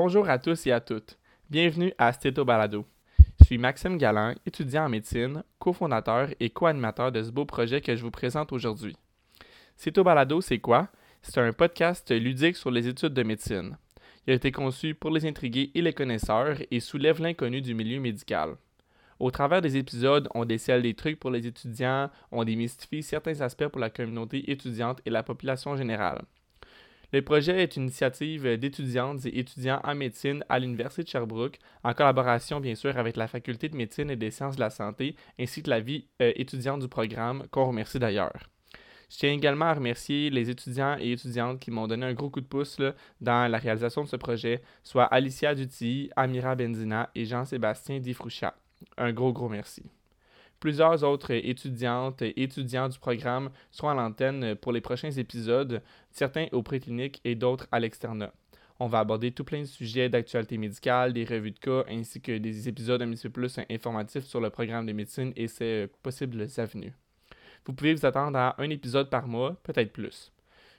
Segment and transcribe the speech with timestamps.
[0.00, 1.18] Bonjour à tous et à toutes.
[1.50, 2.86] Bienvenue à Stéto Balado.
[3.40, 7.96] Je suis Maxime Galland, étudiant en médecine, cofondateur et co-animateur de ce beau projet que
[7.96, 8.96] je vous présente aujourd'hui.
[9.76, 10.86] Stéto Balado, c'est quoi?
[11.20, 13.76] C'est un podcast ludique sur les études de médecine.
[14.24, 17.98] Il a été conçu pour les intrigués et les connaisseurs et soulève l'inconnu du milieu
[17.98, 18.54] médical.
[19.18, 23.66] Au travers des épisodes, on décèle des trucs pour les étudiants, on démystifie certains aspects
[23.66, 26.22] pour la communauté étudiante et la population générale.
[27.10, 31.94] Le projet est une initiative d'étudiantes et étudiants en médecine à l'Université de Sherbrooke, en
[31.94, 35.62] collaboration bien sûr avec la Faculté de médecine et des sciences de la santé, ainsi
[35.62, 38.50] que la vie euh, étudiante du programme, qu'on remercie d'ailleurs.
[39.10, 42.42] Je tiens également à remercier les étudiants et étudiantes qui m'ont donné un gros coup
[42.42, 42.76] de pouce
[43.22, 48.54] dans la réalisation de ce projet, soit Alicia Duty, Amira Benzina et Jean-Sébastien Difrouchat.
[48.98, 49.82] Un gros, gros merci.
[50.60, 56.46] Plusieurs autres étudiantes et étudiants du programme seront à l'antenne pour les prochains épisodes, certains
[56.52, 58.32] au préclinique et d'autres à l'externat.
[58.80, 62.38] On va aborder tout plein de sujets d'actualité médicale, des revues de cas, ainsi que
[62.38, 66.46] des épisodes un petit peu plus informatifs sur le programme de médecine et ses possibles
[66.56, 66.94] avenues.
[67.64, 70.32] Vous pouvez vous attendre à un épisode par mois, peut-être plus.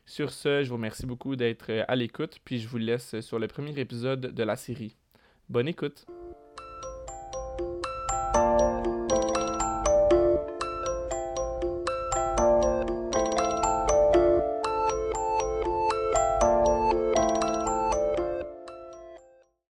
[0.05, 3.47] Sur ce, je vous remercie beaucoup d'être à l'écoute, puis je vous laisse sur le
[3.47, 4.95] premier épisode de la série.
[5.49, 6.05] Bonne écoute!